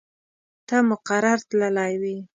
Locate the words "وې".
2.01-2.17